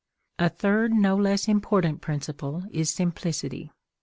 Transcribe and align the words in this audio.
A 0.39 0.49
third 0.49 0.93
no 0.93 1.15
less 1.15 1.47
important 1.47 2.01
principle 2.01 2.63
is 2.71 2.89
simplicity. 2.91 3.71